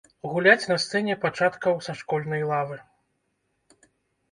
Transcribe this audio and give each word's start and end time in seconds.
Гуляць 0.29 0.69
на 0.71 0.77
сцэне 0.85 1.17
пачаткаў 1.25 1.77
са 1.89 1.95
школьнай 2.01 2.43
лавы. 2.55 2.81